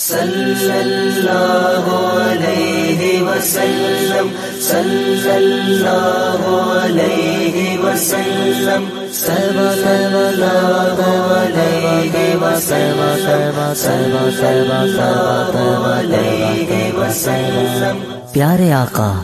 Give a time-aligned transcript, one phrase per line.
[0.00, 1.88] صلی اللہ
[2.22, 4.28] علیہ وسلم
[4.60, 6.46] صلی اللہ
[6.84, 11.00] علیہ وسلم سلم سلم
[11.36, 13.72] علیہ وسلم.
[13.76, 17.98] سلم سلم علیہ وسلم
[18.32, 19.22] پیارے آقا،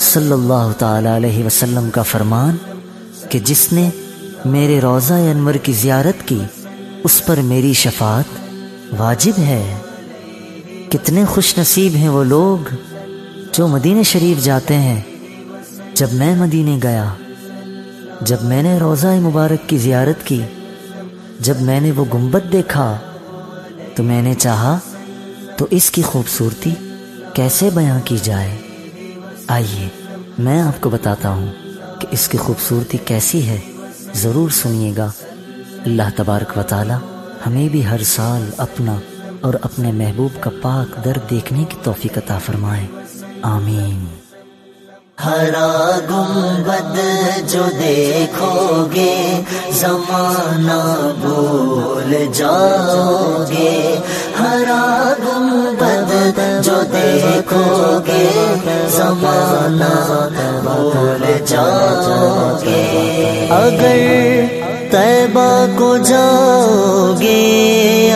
[0.00, 2.56] صلی اللہ تعالی علیہ وسلم کا فرمان
[3.28, 3.90] کہ جس نے
[4.44, 6.40] میرے روزہ انور کی زیارت کی،
[7.04, 8.38] اس پر میری شفاعت
[8.98, 9.76] واجب ہے۔
[10.94, 12.74] کتنے خوش نصیب ہیں وہ لوگ
[13.52, 15.00] جو مدینہ شریف جاتے ہیں۔
[15.94, 17.14] جب میں مدینے گیا،
[18.20, 20.42] جب میں نے روزہ مبارک کی زیارت کی،
[21.40, 22.98] جب میں نے وہ گنبد دیکھا،
[23.94, 24.78] تو میں نے چاہا،
[25.56, 26.70] تو اس کی خوبصورتی
[27.34, 28.58] کیسے بیاں کی جائے؟
[29.46, 29.88] آئیے،
[30.38, 31.52] میں آپ کو بتاتا ہوں
[32.00, 33.58] کہ اس کی خوبصورتی کیسی ہے۔
[34.14, 35.10] ضرور سنیے گا۔
[35.84, 36.94] اللہ تبارک و تعالی
[37.46, 38.96] ہمیں بھی ہر سال اپنا
[39.44, 42.86] اور اپنے محبوب کا پاک در دیکھنے کی توفیق عطا فرمائے۔
[43.42, 44.04] آمین۔
[45.24, 46.98] ہرا گنبد
[47.52, 53.96] جو دیکھو گے، زمانہ بھول جاؤ گے۔
[54.40, 58.54] ہرا گنبد جو دیکھو گے،
[58.88, 60.28] زمانہ
[60.62, 64.44] بھول جاؤ گے۔ اگر
[64.90, 67.42] طیبہ کو جاؤ گے،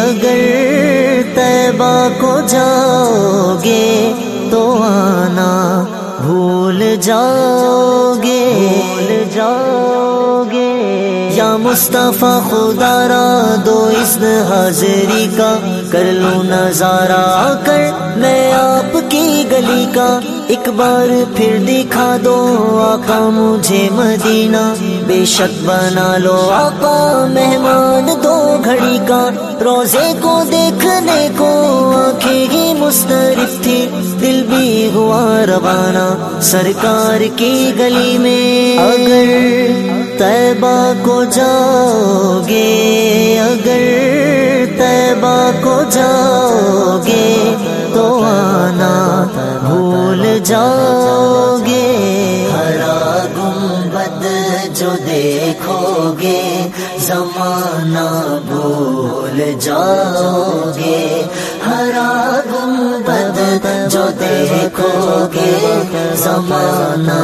[0.02, 0.56] اگر
[1.69, 4.12] طیبہ کو جاؤ گے
[4.50, 5.52] تو آنا
[6.20, 9.88] بھول جاؤ گے بھول جاؤ
[11.59, 14.17] مصطفیٰ خدا را دو اس
[14.48, 15.53] حاضری کا
[15.92, 17.23] کر لو نظارہ
[17.67, 17.83] کر
[18.17, 20.09] میں آپ کی گلی کا
[20.48, 22.36] ایک بار پھر دکھا دو
[22.83, 24.62] آقا مجھے مدینہ
[25.06, 26.97] بے شک بنا لو آقا
[27.34, 29.23] مہمان دو گھڑی کا
[29.61, 31.51] روزے کو دیکھنے کو
[31.97, 33.79] آنکھیں ہی مسترف تھی
[34.20, 36.09] دل بھی ہوا روانہ
[36.42, 42.68] سرکار کی گلی میں اگر طیبہ کو جاؤ گے،
[43.40, 43.84] اگر
[44.79, 47.55] طیبہ کو جاؤ گے
[47.95, 48.95] تو آنا
[49.67, 51.86] بھول جاؤ گے۔
[52.52, 54.24] ہرا گنبد
[54.79, 56.68] جو دیکھو گے،
[56.98, 58.08] زمانہ
[58.48, 61.23] بھول جاؤ گے۔
[64.28, 67.18] دیکھو گے زمانہ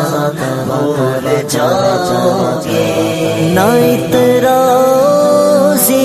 [0.66, 2.84] بھول جاؤ گے
[3.54, 4.93] نہ اترا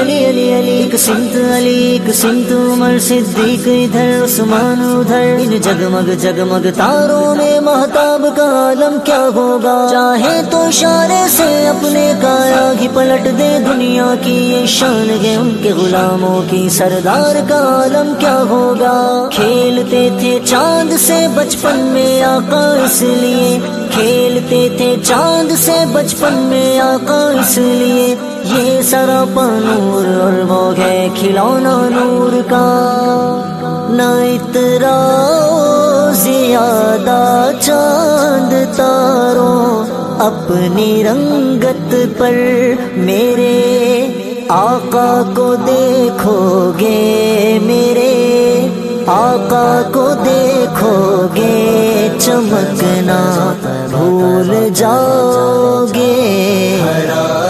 [0.00, 6.10] علی علی علی، ایک سمت علی، ایک سمت عمر صدیق، ادھر عثمان، ادھر ان جگمگ
[6.20, 12.88] جگمگ تاروں میں محتاب کا عالم کیا ہوگا؟ چاہے تو اشارے سے اپنے کایا ہی
[12.94, 18.42] پلٹ دے دنیا کی، یہ شان ہے ان کے غلاموں کی۔ سردار کا عالم کیا
[18.50, 23.58] ہوگا؟ کھیلتے تھے چاند سے بچپن میں آقا، اس لیے
[23.90, 28.14] کھیلتے تھے چاند سے بچپن میں آقا، اس لیے
[28.48, 32.66] یہ سراپا نور اور وہ ہے کھلونا نور کا۔
[33.90, 34.96] نہ اترا
[36.14, 39.84] زیادہ چاند تاروں
[40.18, 42.34] اپنی رنگت پر
[42.96, 43.56] میرے
[44.48, 48.14] آقا کو دیکھو گے میرے
[49.06, 53.20] آقا کو دیکھو گے چمکنا
[53.90, 57.47] بھول جاؤ گے۔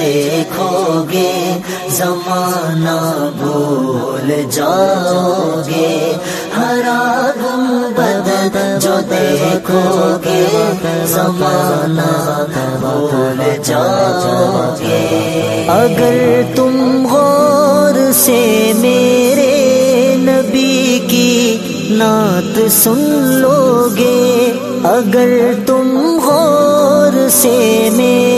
[0.00, 1.30] دیکھو گے
[1.96, 2.94] زمانہ
[3.38, 6.12] بھول جاؤ گے
[6.56, 7.00] ہرا
[7.36, 9.82] گنبد جو دیکھو
[10.24, 10.44] گے
[11.06, 12.08] زمانہ
[12.80, 15.04] بھول جاؤ گے
[15.74, 18.40] اگر تم غور سے
[18.80, 21.56] میرے نبی کی
[21.92, 23.00] نعت سن
[23.40, 24.52] لو گے
[24.88, 27.58] اگر تم غور سے
[27.92, 28.29] میرے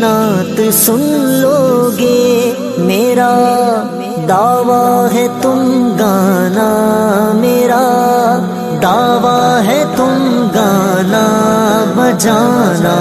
[0.00, 1.02] نعت سن
[1.40, 3.32] لو گے میرا
[4.28, 5.60] دعویٰ ہے تم
[5.98, 6.68] گانا،
[7.34, 7.82] میرا
[8.82, 11.24] دعویٰ ہے تم گانا،
[11.96, 12.96] بجانا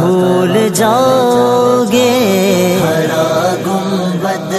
[0.00, 2.10] بھول جاؤ گے
[2.82, 4.54] ہرا گنبد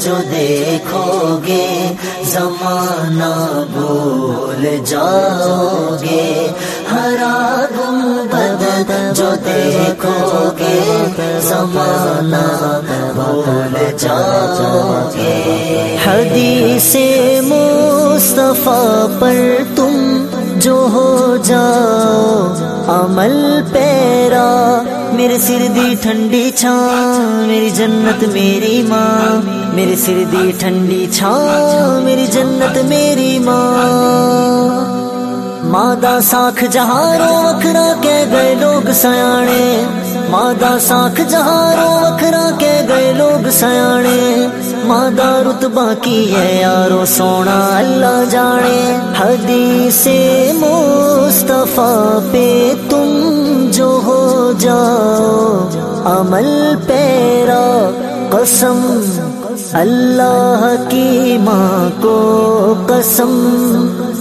[0.00, 3.34] جو دیکھو گے، زمانہ
[3.72, 5.85] بھول جاؤ۔
[13.98, 16.96] جاؤ گے حدیث
[17.42, 19.36] مصطفیٰ پر
[19.76, 20.26] تم
[20.56, 22.52] جو ہو جاؤ،
[22.88, 24.82] عمل پیرا،
[25.12, 29.40] میرے سر دی ٹھنڈی چھان میری جنت میری ماں۔
[29.74, 34.96] میرے سر دی ٹھنڈی چھان میری جنت میری ماں۔
[35.64, 39.84] مادا ساکھ جہارو وکھرا کے گئے لوگ سیانے۔
[40.30, 44.46] مادا ساکھ جہارو وکھرا کے گئے لوگ سیانے۔
[44.84, 50.06] مادا رتبہ کی ہے یارو سونا، اللہ جانے۔ حدیث
[50.54, 53.26] مصطفیٰ پہ تم
[53.72, 55.68] جو ہو جاؤ۔
[56.04, 57.90] عمل پیرا،
[58.30, 59.00] قسم۔
[59.72, 63.32] اللہ کی ماں کو قسم۔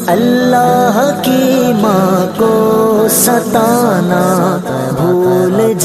[0.07, 4.57] اللہ کی ماں کو ستانا۔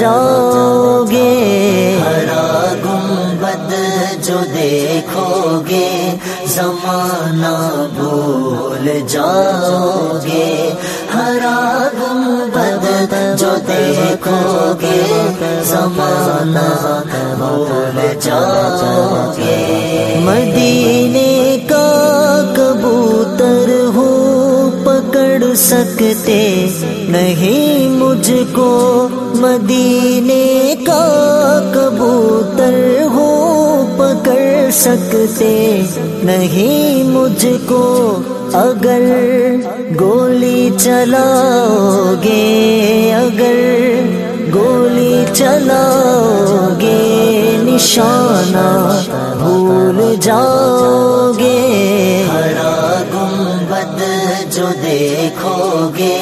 [0.00, 1.30] جاؤ گے
[2.02, 2.44] ہرا
[2.84, 3.72] گنبد
[4.26, 5.88] جو دیکھو گے
[6.54, 7.54] زمانہ
[7.96, 10.70] بھول جاؤ گے
[11.14, 11.58] ہرا
[11.94, 15.00] گنبد جو دیکھو گے
[15.70, 16.68] زمانہ
[17.38, 21.86] بھول جاؤ گے مدینے کا
[22.56, 24.08] کبوتر ہو
[24.84, 26.42] پکڑ سکتے
[27.08, 28.70] نہیں مجھ کو۔
[29.36, 31.04] مدینے کا
[31.74, 32.74] کبوتر
[33.14, 33.28] ہو
[33.96, 35.54] پکڑ سکتے
[36.24, 37.84] نہیں مجھ کو
[38.58, 39.02] اگر
[40.00, 42.42] گولی چلاؤ گے
[43.16, 43.58] اگر
[44.54, 46.98] گولی چلاؤ گے
[47.64, 48.68] نشانہ
[49.38, 51.58] بھول جاؤ گے
[52.30, 52.74] ہرا
[53.12, 54.00] گنبد
[54.54, 56.18] جو دیکھو گے،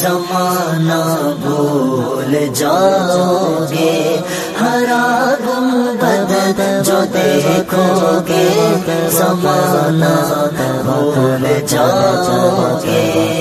[0.00, 1.02] زمانہ
[1.42, 1.87] بھول
[2.28, 4.16] بھول جاؤ گے
[4.60, 5.04] ہرا
[5.40, 8.44] گنبد جو دیکھو گے
[9.10, 10.14] زمانہ
[10.84, 13.37] بھول جاؤ گے